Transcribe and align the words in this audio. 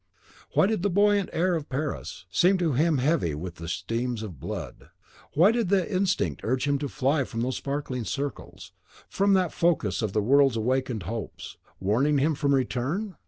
Why 0.53 0.65
did 0.65 0.81
the 0.81 0.89
buoyant 0.89 1.29
air 1.31 1.53
of 1.53 1.69
Paris 1.69 2.25
seem 2.31 2.57
to 2.57 2.73
him 2.73 2.97
heavy 2.97 3.35
with 3.35 3.57
the 3.57 3.67
steams 3.67 4.23
of 4.23 4.39
blood; 4.39 4.89
why 5.35 5.51
did 5.51 5.71
an 5.71 5.85
instinct 5.85 6.41
urge 6.43 6.67
him 6.67 6.79
to 6.79 6.89
fly 6.89 7.23
from 7.23 7.41
those 7.41 7.57
sparkling 7.57 8.05
circles, 8.05 8.71
from 9.07 9.33
that 9.33 9.53
focus 9.53 10.01
of 10.01 10.13
the 10.13 10.23
world's 10.23 10.57
awakened 10.57 11.03
hopes, 11.03 11.57
warning 11.79 12.17
him 12.17 12.33
from 12.33 12.55
return? 12.55 13.15